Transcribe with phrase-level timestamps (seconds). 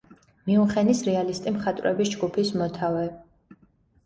[0.45, 3.05] მიუნხენის რეალისტი მხატვრების ჯგუფის მოთავე.